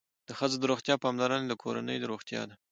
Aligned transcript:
د 0.27 0.29
ښځو 0.39 0.55
د 0.59 0.63
روغتیا 0.71 0.95
پاملرنه 1.03 1.45
د 1.47 1.53
کورنۍ 1.63 1.97
روغتیا 2.11 2.41
ده. 2.49 2.55